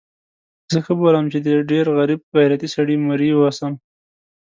زه 0.71 0.79
ښه 0.85 0.93
بولم 0.99 1.25
چې 1.33 1.39
د 1.45 1.47
ډېر 1.71 1.85
غریب 1.97 2.21
غیرتي 2.37 2.67
سړي 2.75 2.95
مریی 3.07 3.33
اوسم. 3.37 3.73